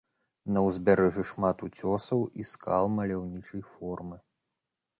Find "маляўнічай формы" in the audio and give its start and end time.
2.97-4.17